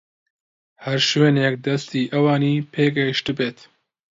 هەر 0.85 0.99
شوێنێک 1.09 1.55
دەستی 1.65 2.09
ئەوانی 2.13 2.65
پێگەیشتبێت 2.73 3.57